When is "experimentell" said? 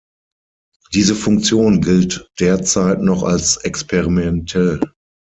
3.57-4.79